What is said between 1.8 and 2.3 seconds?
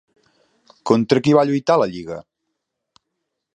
la lliga?